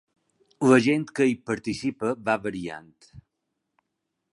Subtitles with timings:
[0.71, 2.91] La gent que hi participa va variant.